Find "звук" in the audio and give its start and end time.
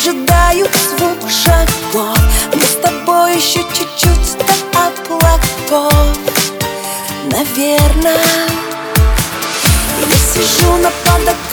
0.96-1.30